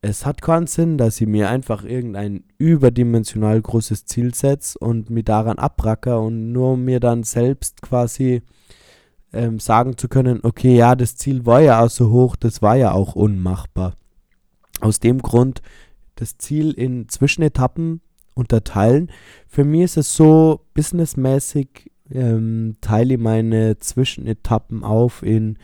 Es 0.00 0.26
hat 0.26 0.42
keinen 0.42 0.66
Sinn, 0.66 0.98
dass 0.98 1.20
ich 1.20 1.26
mir 1.26 1.48
einfach 1.48 1.82
irgendein 1.82 2.44
überdimensional 2.58 3.60
großes 3.60 4.04
Ziel 4.04 4.34
setze 4.34 4.78
und 4.78 5.08
mir 5.08 5.22
daran 5.22 5.58
abracker 5.58 6.20
und 6.20 6.52
nur 6.52 6.76
mir 6.76 7.00
dann 7.00 7.22
selbst 7.22 7.80
quasi 7.80 8.42
ähm, 9.32 9.58
sagen 9.58 9.96
zu 9.96 10.08
können, 10.08 10.40
okay, 10.42 10.76
ja, 10.76 10.94
das 10.94 11.16
Ziel 11.16 11.46
war 11.46 11.60
ja 11.60 11.80
auch 11.82 11.90
so 11.90 12.10
hoch, 12.10 12.36
das 12.36 12.60
war 12.60 12.76
ja 12.76 12.92
auch 12.92 13.14
unmachbar. 13.16 13.94
Aus 14.80 15.00
dem 15.00 15.22
Grund 15.22 15.62
das 16.16 16.36
Ziel 16.38 16.72
in 16.72 17.08
Zwischenetappen 17.08 18.00
unterteilen. 18.34 19.10
Für 19.48 19.64
mich 19.64 19.82
ist 19.82 19.96
es 19.96 20.16
so, 20.16 20.60
businessmäßig 20.74 21.90
ähm, 22.10 22.76
teile 22.80 23.14
ich 23.14 23.20
meine 23.20 23.78
Zwischenetappen 23.78 24.84
auf 24.84 25.22
in 25.22 25.58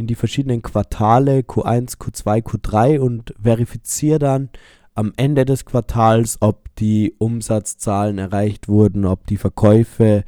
in 0.00 0.06
die 0.06 0.14
verschiedenen 0.14 0.62
Quartale 0.62 1.40
Q1, 1.40 1.98
Q2, 1.98 2.42
Q3 2.42 2.98
und 2.98 3.34
verifiziere 3.40 4.18
dann 4.18 4.48
am 4.94 5.12
Ende 5.16 5.44
des 5.44 5.66
Quartals, 5.66 6.38
ob 6.40 6.74
die 6.76 7.14
Umsatzzahlen 7.18 8.16
erreicht 8.16 8.66
wurden, 8.68 9.04
ob 9.04 9.26
die 9.26 9.36
Verkäufe 9.36 10.24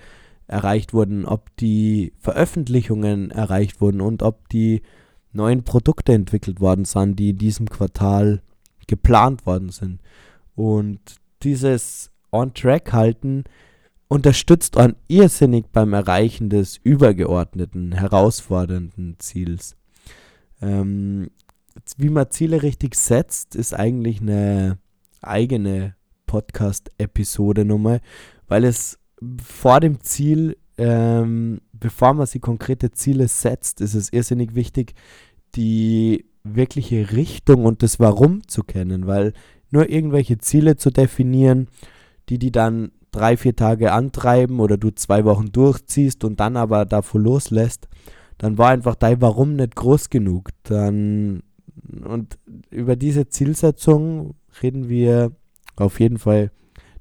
erreicht 0.46 0.92
wurden, 0.92 1.24
ob 1.24 1.56
die 1.56 2.12
Veröffentlichungen 2.18 3.30
erreicht 3.30 3.80
wurden 3.80 4.02
und 4.02 4.22
ob 4.22 4.48
die 4.50 4.82
neuen 5.32 5.64
Produkte 5.64 6.12
entwickelt 6.12 6.60
worden 6.60 6.84
sind, 6.84 7.18
die 7.18 7.30
in 7.30 7.38
diesem 7.38 7.68
Quartal 7.68 8.42
geplant 8.86 9.46
worden 9.46 9.70
sind. 9.70 10.02
Und 10.54 11.00
dieses 11.42 12.10
On-Track 12.30 12.92
halten 12.92 13.44
unterstützt 14.12 14.76
einen 14.76 14.96
irrsinnig 15.08 15.66
beim 15.72 15.94
Erreichen 15.94 16.50
des 16.50 16.76
übergeordneten, 16.76 17.92
herausfordernden 17.92 19.16
Ziels. 19.18 19.76
Ähm, 20.60 21.30
wie 21.96 22.10
man 22.10 22.30
Ziele 22.30 22.62
richtig 22.62 22.94
setzt, 22.94 23.56
ist 23.56 23.72
eigentlich 23.74 24.20
eine 24.20 24.78
eigene 25.22 25.96
Podcast-Episode 26.26 27.64
nochmal, 27.64 28.00
weil 28.48 28.64
es 28.64 28.98
vor 29.42 29.80
dem 29.80 30.00
Ziel, 30.00 30.58
ähm, 30.76 31.60
bevor 31.72 32.12
man 32.12 32.26
sich 32.26 32.42
konkrete 32.42 32.92
Ziele 32.92 33.28
setzt, 33.28 33.80
ist 33.80 33.94
es 33.94 34.12
irrsinnig 34.12 34.54
wichtig, 34.54 34.94
die 35.54 36.26
wirkliche 36.44 37.12
Richtung 37.12 37.64
und 37.64 37.82
das 37.82 37.98
Warum 37.98 38.46
zu 38.46 38.62
kennen, 38.62 39.06
weil 39.06 39.32
nur 39.70 39.88
irgendwelche 39.88 40.38
Ziele 40.38 40.76
zu 40.76 40.90
definieren, 40.90 41.68
die 42.28 42.38
die 42.38 42.52
dann 42.52 42.92
drei, 43.12 43.36
vier 43.36 43.54
Tage 43.54 43.92
antreiben 43.92 44.58
oder 44.58 44.76
du 44.76 44.90
zwei 44.90 45.24
Wochen 45.24 45.52
durchziehst 45.52 46.24
und 46.24 46.40
dann 46.40 46.56
aber 46.56 46.84
davor 46.84 47.20
loslässt, 47.20 47.88
dann 48.38 48.58
war 48.58 48.70
einfach 48.70 48.96
dein 48.96 49.20
Warum 49.20 49.54
nicht 49.54 49.76
groß 49.76 50.10
genug. 50.10 50.50
Dann 50.64 51.42
und 52.04 52.38
über 52.70 52.96
diese 52.96 53.28
Zielsetzung 53.28 54.34
reden 54.62 54.88
wir 54.88 55.32
auf 55.76 56.00
jeden 56.00 56.18
Fall 56.18 56.50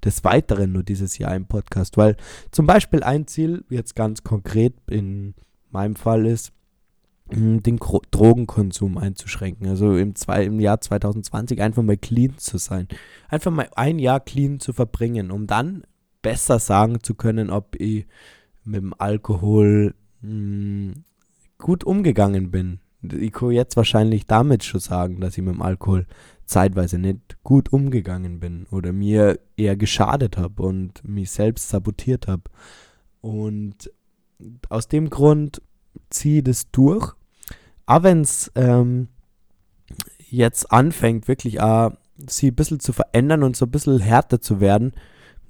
des 0.04 0.24
Weiteren 0.24 0.72
nur 0.72 0.84
dieses 0.84 1.18
Jahr 1.18 1.36
im 1.36 1.46
Podcast, 1.46 1.98
weil 1.98 2.18
zum 2.52 2.66
Beispiel 2.66 3.04
ein 3.04 3.28
Ziel 3.28 3.64
jetzt 3.70 3.96
ganz 3.96 4.24
konkret 4.24 4.74
in 4.88 5.36
meinem 5.70 5.96
Fall 5.96 6.26
ist, 6.26 6.52
den 7.34 7.80
Drogenkonsum 8.12 8.98
einzuschränken. 8.98 9.68
Also 9.68 9.96
im, 9.96 10.16
zwei, 10.16 10.46
im 10.46 10.60
Jahr 10.60 10.82
2020 10.82 11.62
einfach 11.62 11.84
mal 11.84 11.98
clean 11.98 12.38
zu 12.38 12.58
sein. 12.58 12.88
Einfach 13.30 13.52
mal 13.52 13.70
ein 13.76 14.00
Jahr 14.00 14.20
clean 14.20 14.60
zu 14.60 14.74
verbringen, 14.74 15.32
um 15.32 15.48
dann 15.48 15.84
besser 16.22 16.60
sagen 16.60 17.02
zu 17.04 17.16
können, 17.16 17.50
ob 17.50 17.76
ich 17.80 18.06
mit 18.64 18.82
dem 18.82 18.94
Alkohol 18.98 19.96
mh, 20.22 20.30
hm, 20.30 21.04
gut 21.58 21.84
umgegangen 21.84 22.52
bin. 22.52 22.80
Ich 23.02 23.32
kann 23.32 23.52
jetzt 23.52 23.78
wahrscheinlich 23.78 24.26
damit 24.26 24.64
schon 24.64 24.80
sagen, 24.80 25.22
dass 25.22 25.38
ich 25.38 25.44
mit 25.44 25.56
dem 25.56 25.62
Alkohol 25.62 26.06
zeitweise 26.46 27.00
nicht 27.00 27.38
gut 27.44 27.72
umgegangen 27.72 28.40
bin 28.40 28.68
oder 28.72 28.92
mir 28.92 29.40
eher 29.58 29.76
geschadet 29.76 30.38
habe 30.38 30.64
und 30.64 31.04
mich 31.08 31.32
selbst 31.32 31.70
sabotiert 31.70 32.28
habe. 32.28 32.44
Und 33.22 33.92
aus 34.70 34.88
dem 34.88 35.10
Grund 35.10 35.62
ziehe 36.10 36.40
ich 36.40 36.44
das 36.44 36.70
durch. 36.72 37.14
Aber 37.86 38.04
wenn 38.04 38.22
es 38.22 38.52
ähm, 38.56 39.08
jetzt 40.30 40.72
anfängt, 40.72 41.28
wirklich 41.28 41.62
auch, 41.62 41.92
sie 42.28 42.52
ein 42.52 42.56
bisschen 42.56 42.80
zu 42.80 42.94
verändern 42.94 43.44
und 43.44 43.56
so 43.56 43.66
ein 43.66 43.72
bisschen 43.72 44.00
härter 44.00 44.42
zu 44.42 44.60
werden, 44.60 44.94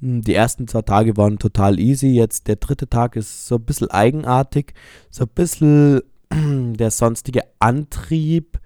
die 0.01 0.33
ersten 0.33 0.67
zwei 0.67 0.81
Tage 0.81 1.15
waren 1.15 1.37
total 1.37 1.79
easy. 1.79 2.07
Jetzt 2.07 2.47
der 2.47 2.55
dritte 2.55 2.89
Tag 2.89 3.15
ist 3.15 3.45
so 3.47 3.55
ein 3.55 3.63
bisschen 3.63 3.91
eigenartig. 3.91 4.73
So 5.11 5.25
ein 5.25 5.29
bisschen 5.33 6.01
der 6.31 6.89
sonstige 6.89 7.43
Antrieb. 7.59 8.59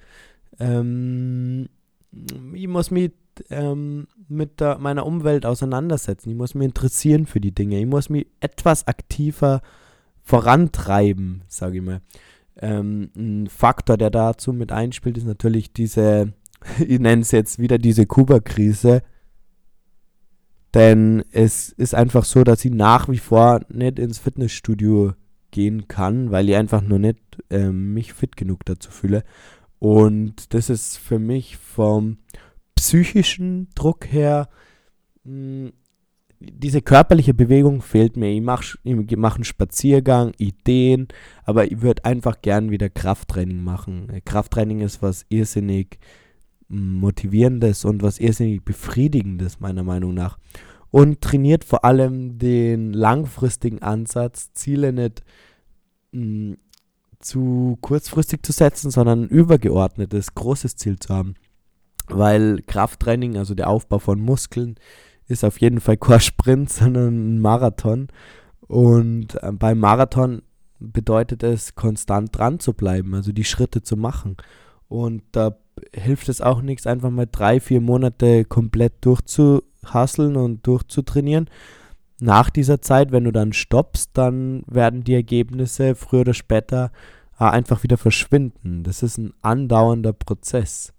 Ähm, 0.59 1.67
ich 2.53 2.67
muss 2.67 2.89
mich 2.89 3.11
ähm, 3.49 4.07
mit 4.29 4.61
der, 4.61 4.77
meiner 4.77 5.05
Umwelt 5.05 5.45
auseinandersetzen. 5.45 6.29
Ich 6.29 6.37
muss 6.37 6.55
mich 6.55 6.65
interessieren 6.65 7.25
für 7.25 7.41
die 7.41 7.53
Dinge. 7.53 7.79
Ich 7.79 7.85
muss 7.85 8.09
mich 8.09 8.27
etwas 8.39 8.87
aktiver 8.87 9.61
vorantreiben, 10.23 11.43
sage 11.49 11.77
ich 11.77 11.83
mal. 11.83 12.01
Ähm, 12.61 13.09
ein 13.17 13.47
Faktor, 13.47 13.97
der 13.97 14.09
dazu 14.09 14.53
mit 14.53 14.71
einspielt, 14.71 15.17
ist 15.17 15.27
natürlich 15.27 15.73
diese, 15.73 16.31
ich 16.79 16.99
nenne 16.99 17.23
es 17.23 17.31
jetzt 17.31 17.59
wieder 17.59 17.77
diese 17.77 18.05
Kuba-Krise 18.05 19.01
denn 20.75 21.23
es 21.31 21.69
ist 21.69 21.95
einfach 21.95 22.25
so, 22.25 22.43
dass 22.43 22.63
ich 22.65 22.71
nach 22.71 23.09
wie 23.09 23.17
vor 23.17 23.61
nicht 23.69 23.97
ins 23.97 24.19
Fitnessstudio 24.19 25.13
gehen 25.51 25.87
kann, 25.87 26.31
weil 26.31 26.49
ich 26.49 26.55
einfach 26.55 26.81
nur 26.81 26.99
nicht 26.99 27.19
äh, 27.49 27.69
mich 27.69 28.13
fit 28.13 28.35
genug 28.35 28.65
dazu 28.65 28.91
fühle. 28.91 29.23
Und 29.79 30.53
das 30.53 30.69
ist 30.69 30.97
für 30.97 31.17
mich 31.17 31.57
vom 31.57 32.17
psychischen 32.75 33.69
Druck 33.73 34.11
her, 34.11 34.49
mh, 35.23 35.69
hm, 35.69 35.73
diese 36.39 36.81
körperliche 36.81 37.33
Bewegung 37.33 37.81
fehlt 37.81 38.17
mir. 38.17 38.29
Ich 38.29 38.41
mache 38.41 38.77
ich 38.83 39.17
mach 39.17 39.35
einen 39.35 39.45
Spaziergang, 39.45 40.33
Ideen, 40.37 41.07
aber 41.43 41.71
ich 41.71 41.81
würde 41.81 42.03
einfach 42.05 42.41
gern 42.41 42.71
wieder 42.71 42.89
Krafttraining 42.89 43.63
machen. 43.63 44.11
Krafttraining 44.25 44.81
ist 44.81 45.01
was 45.01 45.25
irrsinnig 45.29 45.97
motivierendes 46.67 47.85
und 47.85 48.01
was 48.01 48.19
irrsinnig 48.19 48.63
befriedigendes, 48.63 49.59
meiner 49.59 49.83
Meinung 49.83 50.13
nach. 50.13 50.37
Und 50.91 51.21
trainiert 51.21 51.63
vor 51.63 51.83
allem 51.83 52.37
den 52.37 52.93
langfristigen 52.93 53.81
Ansatz, 53.81 54.53
Ziele 54.53 54.93
nicht 54.93 55.23
mh, 56.11 56.53
mm, 56.53 56.57
zu 57.19 57.77
kurzfristig 57.81 58.43
zu 58.43 58.51
setzen, 58.51 58.91
sondern 58.91 59.23
ein 59.23 59.29
übergeordnetes, 59.29 60.35
großes 60.35 60.75
Ziel 60.75 60.99
zu 60.99 61.13
haben. 61.13 61.33
Weil 62.07 62.61
Krafttraining, 62.67 63.37
also 63.37 63.55
der 63.55 63.69
Aufbau 63.69 63.99
von 63.99 64.19
Muskeln, 64.21 64.75
ist 65.27 65.43
auf 65.43 65.59
jeden 65.59 65.81
Fall 65.81 65.97
kein 65.97 66.19
Sprint, 66.21 66.69
sondern 66.69 67.35
ein 67.35 67.39
Marathon. 67.39 68.07
Und 68.67 69.41
äh, 69.41 69.51
beim 69.51 69.79
Marathon 69.79 70.43
bedeutet 70.79 71.43
es, 71.43 71.75
konstant 71.75 72.37
dran 72.37 72.59
zu 72.59 72.73
bleiben, 72.73 73.13
also 73.15 73.31
die 73.31 73.43
Schritte 73.43 73.81
zu 73.81 73.97
machen. 73.97 74.37
Und 74.87 75.23
da 75.31 75.57
hilft 75.93 76.29
es 76.29 76.41
auch 76.41 76.61
nichts, 76.61 76.87
einfach 76.87 77.09
mal 77.09 77.27
drei, 77.29 77.59
vier 77.59 77.81
Monate 77.81 78.45
komplett 78.45 78.93
durchzuhasseln 79.01 80.35
und 80.35 80.65
durchzutrainieren. 80.65 81.49
Nach 82.19 82.49
dieser 82.49 82.81
Zeit, 82.81 83.11
wenn 83.11 83.25
du 83.25 83.31
dann 83.31 83.53
stoppst, 83.53 84.11
dann 84.13 84.63
werden 84.67 85.03
die 85.03 85.15
Ergebnisse 85.15 85.95
früher 85.95 86.21
oder 86.21 86.33
später 86.33 86.91
äh, 87.39 87.43
einfach 87.43 87.83
wieder 87.83 87.97
verschwinden. 87.97 88.83
Das 88.83 89.03
ist 89.03 89.17
ein 89.17 89.33
andauernder 89.41 90.13
Prozess. 90.13 90.93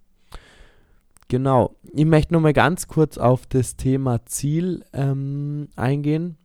genau. 1.29 1.75
Ich 1.95 2.05
möchte 2.05 2.35
nur 2.35 2.43
mal 2.43 2.53
ganz 2.53 2.87
kurz 2.87 3.17
auf 3.17 3.47
das 3.47 3.77
Thema 3.77 4.27
Ziel 4.27 4.85
ähm, 4.93 5.69
eingehen. 5.75 6.37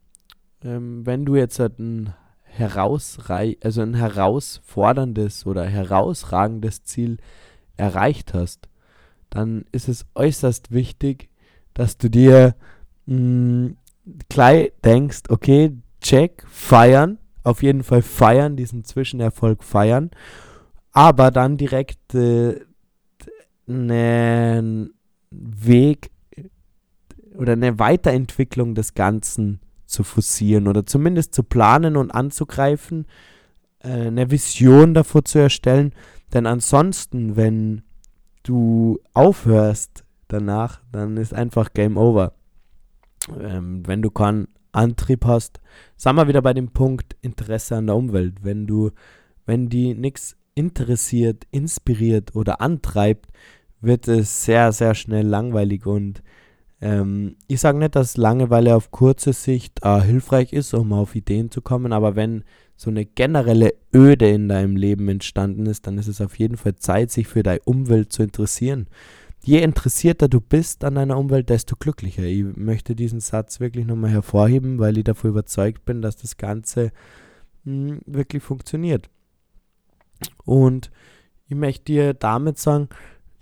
Ähm, 0.63 1.05
wenn 1.05 1.25
du 1.25 1.35
jetzt 1.35 1.59
halt 1.59 1.79
ein 1.79 2.13
herausrei 2.43 3.57
also 3.63 3.81
ein 3.81 3.93
herausforderndes 3.93 5.45
oder 5.45 5.65
herausragendes 5.65 6.83
Ziel 6.83 7.17
erreicht 7.81 8.33
hast, 8.33 8.69
dann 9.29 9.65
ist 9.71 9.89
es 9.89 10.05
äußerst 10.15 10.71
wichtig, 10.71 11.29
dass 11.73 11.97
du 11.97 12.09
dir 12.09 12.55
mh, 13.07 13.15
mm, 13.15 13.77
gleich 14.29 14.71
denkst, 14.85 15.23
okay, 15.29 15.77
check, 16.00 16.45
feiern, 16.47 17.17
auf 17.43 17.63
jeden 17.63 17.83
Fall 17.83 18.01
feiern, 18.01 18.55
diesen 18.55 18.83
Zwischenerfolg 18.83 19.63
feiern, 19.63 20.11
aber 20.91 21.31
dann 21.31 21.57
direkt 21.57 22.13
äh, 22.13 22.59
einen 23.67 24.93
Weg 25.31 26.11
oder 27.35 27.53
eine 27.53 27.79
Weiterentwicklung 27.79 28.75
des 28.75 28.93
Ganzen 28.93 29.59
zu 29.85 30.03
forcieren 30.03 30.67
oder 30.67 30.85
zumindest 30.85 31.33
zu 31.33 31.43
planen 31.43 31.95
und 31.95 32.11
anzugreifen, 32.11 33.05
äh, 33.79 34.07
eine 34.07 34.29
Vision 34.29 34.93
davor 34.93 35.25
zu 35.25 35.39
erstellen. 35.39 35.93
Denn 36.33 36.45
ansonsten, 36.45 37.35
wenn 37.35 37.83
du 38.43 39.00
aufhörst 39.13 40.05
danach, 40.27 40.81
dann 40.91 41.17
ist 41.17 41.33
einfach 41.33 41.73
Game 41.73 41.97
Over. 41.97 42.33
Ähm, 43.39 43.85
wenn 43.85 44.01
du 44.01 44.09
keinen 44.09 44.47
Antrieb 44.71 45.25
hast, 45.25 45.59
sagen 45.97 46.17
wir 46.17 46.27
wieder 46.27 46.41
bei 46.41 46.53
dem 46.53 46.69
Punkt 46.69 47.15
Interesse 47.21 47.75
an 47.75 47.88
der 47.88 47.95
Umwelt. 47.95 48.43
Wenn 48.43 48.67
du, 48.67 48.91
wenn 49.45 49.69
die 49.69 49.93
nichts 49.93 50.38
interessiert, 50.55 51.45
inspiriert 51.51 52.35
oder 52.35 52.61
antreibt, 52.61 53.27
wird 53.81 54.07
es 54.07 54.45
sehr, 54.45 54.71
sehr 54.71 54.95
schnell 54.95 55.25
langweilig 55.25 55.85
und 55.85 56.21
ähm, 56.81 57.35
ich 57.47 57.59
sage 57.59 57.77
nicht, 57.77 57.95
dass 57.95 58.17
Langeweile 58.17 58.75
auf 58.75 58.91
kurze 58.91 59.33
Sicht 59.33 59.79
äh, 59.83 60.01
hilfreich 60.01 60.51
ist, 60.51 60.73
um 60.73 60.93
auf 60.93 61.15
Ideen 61.15 61.51
zu 61.51 61.61
kommen, 61.61 61.93
aber 61.93 62.15
wenn 62.15 62.43
so 62.81 62.89
eine 62.89 63.05
generelle 63.05 63.75
Öde 63.93 64.27
in 64.27 64.50
deinem 64.50 64.75
Leben 64.75 65.07
entstanden 65.07 65.67
ist, 65.67 65.85
dann 65.85 66.00
ist 66.00 66.07
es 66.07 66.19
auf 66.19 66.39
jeden 66.39 66.57
Fall 66.57 66.77
Zeit, 66.77 67.11
sich 67.11 67.27
für 67.27 67.43
deine 67.43 67.61
Umwelt 67.63 68.11
zu 68.11 68.23
interessieren. 68.23 68.88
Je 69.43 69.59
interessierter 69.59 70.27
du 70.27 70.41
bist 70.41 70.83
an 70.83 70.95
deiner 70.95 71.19
Umwelt, 71.19 71.51
desto 71.51 71.75
glücklicher. 71.75 72.23
Ich 72.23 72.43
möchte 72.55 72.95
diesen 72.95 73.19
Satz 73.19 73.59
wirklich 73.59 73.85
nochmal 73.85 74.09
hervorheben, 74.09 74.79
weil 74.79 74.97
ich 74.97 75.03
davon 75.03 75.29
überzeugt 75.29 75.85
bin, 75.85 76.01
dass 76.01 76.17
das 76.17 76.38
Ganze 76.38 76.91
mh, 77.65 77.89
hm, 77.89 78.01
wirklich 78.07 78.41
funktioniert. 78.41 79.11
Und 80.43 80.89
ich 81.47 81.55
möchte 81.55 81.83
dir 81.83 82.15
damit 82.15 82.57
sagen, 82.57 82.89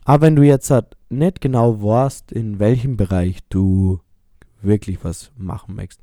aber 0.04 0.24
wenn 0.24 0.36
du 0.36 0.44
jetzt 0.44 0.70
halt 0.70 0.98
nicht 1.08 1.40
genau 1.40 1.82
weißt, 1.82 2.34
in 2.34 2.60
welchem 2.60 2.98
Bereich 2.98 3.40
du 3.48 4.02
wirklich 4.62 5.02
was 5.06 5.32
machen 5.38 5.76
möchtest, 5.76 6.02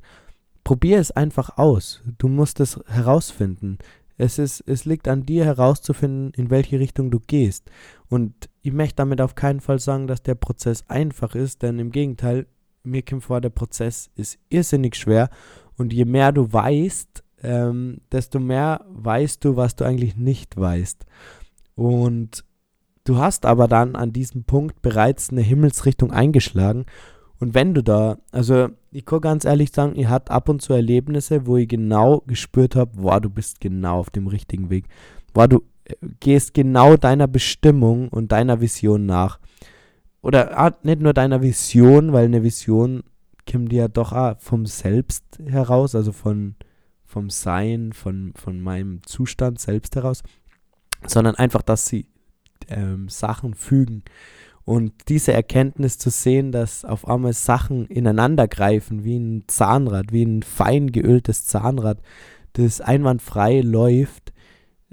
probier 0.66 0.98
es 0.98 1.12
einfach 1.12 1.58
aus. 1.58 2.02
Du 2.18 2.26
musst 2.26 2.58
es 2.58 2.80
herausfinden. 2.88 3.78
Es, 4.18 4.40
ist, 4.40 4.64
es 4.66 4.84
liegt 4.84 5.06
an 5.06 5.24
dir 5.24 5.44
herauszufinden, 5.44 6.32
in 6.34 6.50
welche 6.50 6.80
Richtung 6.80 7.12
du 7.12 7.20
gehst. 7.20 7.70
Und 8.08 8.50
ich 8.62 8.72
möchte 8.72 8.96
damit 8.96 9.20
auf 9.20 9.36
keinen 9.36 9.60
Fall 9.60 9.78
sagen, 9.78 10.08
dass 10.08 10.24
der 10.24 10.34
Prozess 10.34 10.82
einfach 10.88 11.36
ist, 11.36 11.62
denn 11.62 11.78
im 11.78 11.92
Gegenteil, 11.92 12.48
mir 12.82 13.02
kommt 13.02 13.22
vor, 13.22 13.40
der 13.40 13.50
Prozess 13.50 14.10
ist 14.16 14.40
irrsinnig 14.48 14.96
schwer. 14.96 15.30
Und 15.76 15.92
je 15.92 16.04
mehr 16.04 16.32
du 16.32 16.52
weißt, 16.52 17.22
ähm, 17.44 18.00
desto 18.10 18.40
mehr 18.40 18.84
weißt 18.88 19.44
du, 19.44 19.54
was 19.54 19.76
du 19.76 19.84
eigentlich 19.84 20.16
nicht 20.16 20.56
weißt. 20.56 21.06
Und 21.76 22.44
Du 23.04 23.18
hast 23.18 23.46
aber 23.46 23.68
dann 23.68 23.94
an 23.94 24.12
diesem 24.12 24.42
Punkt 24.42 24.82
bereits 24.82 25.30
eine 25.30 25.40
Himmelsrichtung 25.40 26.10
eingeschlagen. 26.10 26.86
Und 27.38 27.54
wenn 27.54 27.74
du 27.74 27.82
da, 27.82 28.18
also 28.32 28.68
ich 28.90 29.04
kann 29.04 29.20
ganz 29.20 29.44
ehrlich 29.44 29.70
sagen, 29.72 29.92
ich 29.96 30.08
hatte 30.08 30.30
ab 30.32 30.48
und 30.48 30.62
zu 30.62 30.72
Erlebnisse, 30.72 31.46
wo 31.46 31.56
ich 31.56 31.68
genau 31.68 32.22
gespürt 32.26 32.76
habe, 32.76 32.92
wow, 32.94 33.20
du 33.20 33.28
bist 33.28 33.60
genau 33.60 33.98
auf 33.98 34.10
dem 34.10 34.26
richtigen 34.26 34.70
Weg. 34.70 34.86
Wow, 35.34 35.48
du 35.48 35.62
äh, 35.84 35.94
gehst 36.20 36.54
genau 36.54 36.96
deiner 36.96 37.26
Bestimmung 37.26 38.08
und 38.08 38.32
deiner 38.32 38.60
Vision 38.60 39.06
nach. 39.06 39.38
Oder 40.22 40.58
ah, 40.58 40.76
nicht 40.82 41.00
nur 41.00 41.12
deiner 41.12 41.42
Vision, 41.42 42.12
weil 42.12 42.24
eine 42.24 42.42
Vision 42.42 43.02
kommt 43.50 43.72
ja 43.72 43.86
doch 43.86 44.12
auch 44.12 44.38
vom 44.40 44.66
Selbst 44.66 45.24
heraus, 45.44 45.94
also 45.94 46.12
von, 46.12 46.56
vom 47.04 47.30
Sein, 47.30 47.92
von, 47.92 48.32
von 48.34 48.60
meinem 48.60 49.02
Zustand 49.04 49.60
selbst 49.60 49.94
heraus, 49.94 50.22
sondern 51.06 51.36
einfach, 51.36 51.62
dass 51.62 51.86
sie 51.86 52.06
ähm, 52.68 53.08
Sachen 53.08 53.54
fügen. 53.54 54.02
Und 54.66 54.92
diese 55.08 55.32
Erkenntnis 55.32 55.96
zu 55.96 56.10
sehen, 56.10 56.50
dass 56.50 56.84
auf 56.84 57.06
einmal 57.06 57.32
Sachen 57.32 57.86
ineinander 57.86 58.48
greifen, 58.48 59.04
wie 59.04 59.16
ein 59.16 59.44
Zahnrad, 59.46 60.10
wie 60.10 60.24
ein 60.24 60.42
fein 60.42 60.90
geöltes 60.90 61.44
Zahnrad, 61.44 62.02
das 62.54 62.80
einwandfrei 62.80 63.60
läuft, 63.60 64.32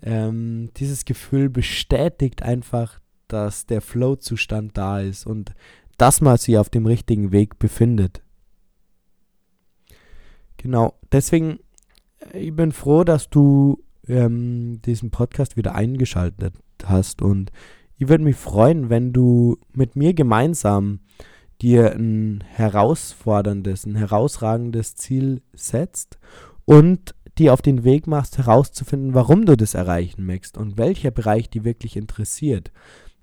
ähm, 0.04 0.70
dieses 0.78 1.06
Gefühl 1.06 1.50
bestätigt 1.50 2.44
einfach, 2.44 3.00
dass 3.28 3.66
der 3.66 3.82
Flow-Zustand 3.82 4.78
da 4.78 5.00
ist 5.00 5.26
und 5.26 5.56
dass 5.98 6.22
man 6.22 6.38
sich 6.38 6.60
auf 6.60 6.70
dem 6.70 6.86
richtigen 6.86 7.32
Weg 7.32 7.58
befindet. 7.58 8.22
Genau, 10.58 11.00
deswegen, 11.12 11.58
äh, 12.32 12.38
ich 12.38 12.56
bin 12.56 12.74
froh, 12.74 13.04
dass 13.04 13.28
du 13.32 13.84
ähm, 14.08 14.84
diesen 14.84 15.10
Podcast 15.10 15.58
wieder 15.58 15.74
eingeschaltet 15.74 16.54
hast. 16.84 17.24
Und 17.24 17.52
ich 17.98 18.08
würde 18.10 18.24
mich 18.24 18.36
freuen, 18.36 18.90
wenn 18.90 19.14
du 19.14 19.58
mit 19.74 19.96
mir 19.96 20.14
gemeinsam 20.14 21.00
dir 21.62 21.94
ein 21.94 22.44
herausforderndes, 22.48 23.86
ein 23.86 23.96
herausragendes 23.96 24.96
Ziel 24.96 25.42
setzt 25.54 26.20
und 26.66 27.16
dir 27.38 27.54
auf 27.54 27.62
den 27.62 27.84
Weg 27.84 28.08
machst, 28.08 28.38
herauszufinden, 28.38 29.14
warum 29.14 29.46
du 29.46 29.56
das 29.56 29.74
erreichen 29.74 30.26
möchtest 30.26 30.58
und 30.58 30.78
welcher 30.78 31.12
Bereich 31.12 31.50
dich 31.50 31.64
wirklich 31.64 31.96
interessiert. 31.96 32.72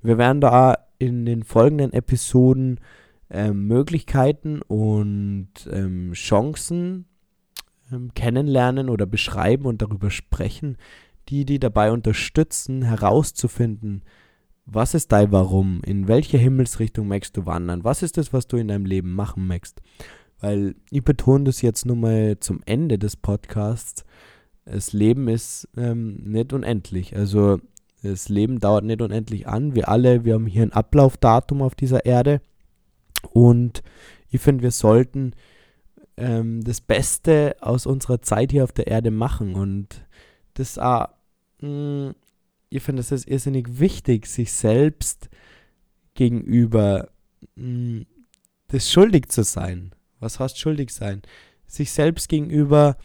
Wir 0.02 0.18
werden 0.18 0.40
da 0.40 0.78
in 0.98 1.26
den 1.26 1.44
folgenden 1.44 1.92
Episoden 1.92 2.80
äh, 3.28 3.50
Möglichkeiten 3.52 4.62
und 4.62 5.50
ähm, 5.70 6.12
Chancen 6.12 7.06
ähm, 7.92 8.12
kennenlernen 8.14 8.88
oder 8.88 9.06
beschreiben 9.06 9.66
und 9.66 9.82
darüber 9.82 10.10
sprechen, 10.10 10.76
die 11.28 11.44
die 11.44 11.60
dabei 11.60 11.92
unterstützen, 11.92 12.82
herauszufinden, 12.82 14.02
was 14.72 14.94
ist 14.94 15.10
dein 15.12 15.32
Warum, 15.32 15.82
in 15.84 16.06
welche 16.08 16.38
Himmelsrichtung 16.38 17.08
möchtest 17.08 17.36
du 17.36 17.46
wandern, 17.46 17.84
was 17.84 18.02
ist 18.02 18.16
das, 18.16 18.32
was 18.32 18.46
du 18.46 18.56
in 18.56 18.68
deinem 18.68 18.84
Leben 18.84 19.14
machen 19.14 19.46
möchtest. 19.46 19.80
Weil 20.40 20.74
ich 20.90 21.04
betone 21.04 21.44
das 21.44 21.60
jetzt 21.60 21.84
nur 21.84 21.96
mal 21.96 22.38
zum 22.40 22.60
Ende 22.64 22.98
des 22.98 23.16
Podcasts. 23.16 24.04
Das 24.64 24.92
Leben 24.92 25.28
ist 25.28 25.68
ähm, 25.76 26.16
nicht 26.24 26.52
unendlich. 26.52 27.16
Also 27.16 27.58
das 28.02 28.28
Leben 28.28 28.58
dauert 28.58 28.84
nicht 28.84 29.02
unendlich 29.02 29.46
an. 29.48 29.74
Wir 29.74 29.88
alle, 29.88 30.24
wir 30.24 30.34
haben 30.34 30.46
hier 30.46 30.62
ein 30.62 30.72
Ablaufdatum 30.72 31.60
auf 31.60 31.74
dieser 31.74 32.06
Erde. 32.06 32.40
Und 33.32 33.82
ich 34.30 34.40
finde, 34.40 34.62
wir 34.62 34.70
sollten 34.70 35.34
ähm, 36.16 36.62
das 36.62 36.80
Beste 36.80 37.56
aus 37.60 37.84
unserer 37.84 38.22
Zeit 38.22 38.52
hier 38.52 38.64
auf 38.64 38.72
der 38.72 38.86
Erde 38.86 39.10
machen. 39.10 39.54
Und 39.54 40.06
das 40.54 40.78
auch 40.78 41.08
mh, 41.60 42.14
ich 42.70 42.82
finde 42.82 43.02
es 43.02 43.26
irrsinnig 43.26 43.80
wichtig, 43.80 44.26
sich 44.26 44.52
selbst 44.52 45.28
gegenüber 46.14 47.08
mh, 47.56 48.04
das 48.68 48.90
schuldig 48.90 49.28
zu 49.28 49.42
sein. 49.42 49.92
Was 50.20 50.38
heißt 50.38 50.58
schuldig 50.58 50.90
sein? 50.90 51.22
Sich 51.66 51.90
selbst 51.90 52.28
gegenüber 52.28 52.96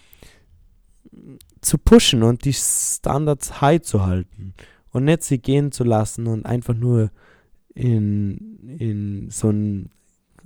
zu 1.62 1.78
pushen 1.78 2.24
und 2.24 2.46
die 2.46 2.54
Standards 2.54 3.62
high 3.62 3.82
zu 3.82 4.06
halten 4.06 4.54
und 4.92 5.06
nicht 5.06 5.24
sie 5.24 5.40
gehen 5.40 5.72
zu 5.72 5.84
lassen 5.84 6.28
und 6.28 6.46
einfach 6.46 6.76
nur 6.76 7.12
in, 7.74 8.78
in 8.78 9.30
so 9.30 9.50
einen 9.50 9.90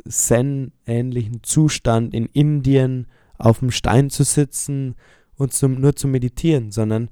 Zen-ähnlichen 0.08 1.44
Zustand 1.44 2.14
in 2.14 2.26
Indien 2.28 3.08
auf 3.38 3.60
dem 3.60 3.72
Stein 3.72 4.10
zu 4.10 4.24
sitzen 4.24 4.96
und 5.36 5.54
zum, 5.54 5.80
nur 5.80 5.96
zu 5.96 6.08
meditieren, 6.08 6.72
sondern 6.72 7.10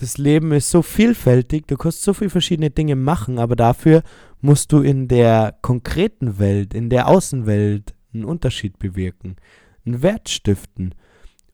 das 0.00 0.16
Leben 0.16 0.52
ist 0.52 0.70
so 0.70 0.80
vielfältig, 0.80 1.66
du 1.66 1.76
kannst 1.76 2.02
so 2.02 2.14
viele 2.14 2.30
verschiedene 2.30 2.70
Dinge 2.70 2.96
machen, 2.96 3.38
aber 3.38 3.54
dafür 3.54 4.02
musst 4.40 4.72
du 4.72 4.80
in 4.80 5.08
der 5.08 5.58
konkreten 5.60 6.38
Welt, 6.38 6.72
in 6.72 6.88
der 6.88 7.06
Außenwelt 7.06 7.94
einen 8.14 8.24
Unterschied 8.24 8.78
bewirken, 8.78 9.36
einen 9.84 10.02
Wert 10.02 10.30
stiften. 10.30 10.94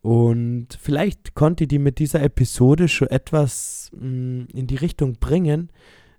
Und 0.01 0.79
vielleicht 0.81 1.35
konnte 1.35 1.67
die 1.67 1.81
mit 1.81 1.99
dieser 1.99 2.23
Episode 2.23 2.87
schon 2.87 3.09
etwas 3.09 3.91
mh, 3.93 4.07
mm, 4.07 4.47
in 4.53 4.67
die 4.69 4.77
Richtung 4.77 5.15
bringen, 5.15 5.71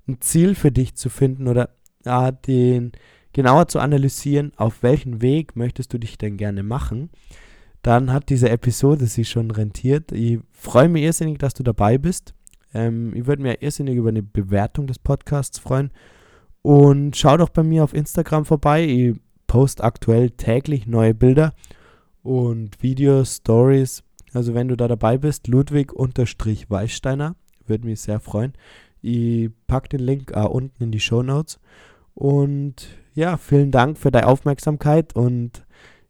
ein 0.06 0.20
Ziel 0.20 0.54
für 0.54 0.72
dich 0.72 0.96
zu 0.96 1.10
finden 1.10 1.48
oder 1.48 1.70
ja, 2.04 2.32
den 2.32 2.92
genauer 3.32 3.70
zu 3.70 3.80
analysieren, 3.80 4.52
auf 4.58 4.84
welchen 4.84 5.22
Weg 5.22 5.56
möchtest 5.56 5.94
du 5.94 5.98
dich 5.98 6.18
denn 6.18 6.36
gerne 6.36 6.64
machen 6.64 7.10
dann 7.88 8.12
hat 8.12 8.28
diese 8.28 8.50
Episode 8.50 9.06
sich 9.06 9.30
schon 9.30 9.50
rentiert. 9.50 10.12
Ich 10.12 10.40
freue 10.52 10.90
mich 10.90 11.04
irrsinnig, 11.04 11.40
dass 11.40 11.54
du 11.54 11.64
dabei 11.64 11.98
bist. 11.98 12.34
Ähm, 12.74 13.16
ich 13.16 13.26
würde 13.28 13.42
mir 13.42 13.62
irrsinnig 13.62 13.96
über 13.96 14.10
eine 14.10 14.24
Bewertung 14.24 14.88
des 14.88 15.00
Podcasts 15.00 15.58
freuen. 15.58 15.92
Und 16.62 17.16
schau 17.16 17.38
doch 17.38 17.48
bei 17.48 17.64
mir 17.64 17.86
auf 17.86 17.94
Instagram 17.94 18.44
vorbei. 18.44 18.84
Ich 18.86 19.16
poste 19.48 19.86
aktuell 19.86 20.32
täglich 20.32 20.86
neue 20.86 21.14
Bilder 21.14 21.54
und 22.24 22.84
Videos, 22.84 23.38
Stories. 23.38 24.04
Also 24.34 24.54
wenn 24.54 24.68
du 24.68 24.76
da 24.76 24.90
dabei 24.90 25.18
bist, 25.18 25.48
Ludwig-Weißsteiner, 25.48 27.36
würde 27.68 27.86
mich 27.86 28.02
sehr 28.02 28.20
freuen. 28.20 28.52
Ich 29.02 29.50
packe 29.68 29.88
den 29.88 30.02
Link 30.02 30.34
auch 30.34 30.50
unten 30.50 30.84
in 30.84 30.92
die 30.92 31.00
Show 31.00 31.24
Notes. 31.24 31.58
Und 32.14 32.90
ja, 33.14 33.38
vielen 33.38 33.72
Dank 33.72 33.98
für 33.98 34.12
deine 34.12 34.28
Aufmerksamkeit 34.28 35.16
und 35.16 35.66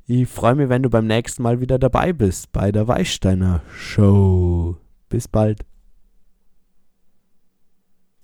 ich 0.07 0.27
freue 0.29 0.55
mich, 0.55 0.69
wenn 0.69 0.83
du 0.83 0.89
beim 0.89 1.05
nächsten 1.05 1.43
Mal 1.43 1.59
wieder 1.59 1.77
dabei 1.77 2.13
bist 2.13 2.53
bei 2.53 2.71
der 2.71 2.87
Weißsteiner 2.87 3.61
Show. 3.77 4.77
Bis 5.09 5.27
bald. 5.27 5.65